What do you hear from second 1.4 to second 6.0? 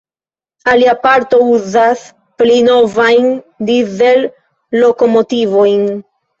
uzas pli novajn Dizel-lokomotivojn.